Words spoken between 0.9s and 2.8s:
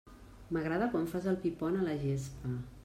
quan fas el pi pont a la gespa.